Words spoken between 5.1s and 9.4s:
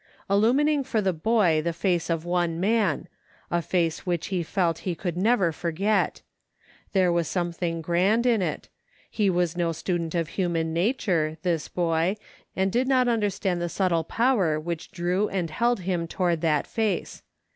never forget. There was something grand in it; he